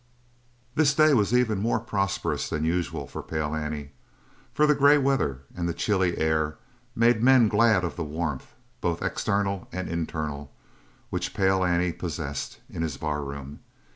[0.73, 3.91] This day was even more prosperous than usual for Pale Annie,
[4.51, 6.57] for the grey weather and the chilly air
[6.95, 8.47] made men glad of the warmth,
[8.81, 10.51] both external and internal,
[11.11, 13.59] which Pale Annie possessed in his barroom.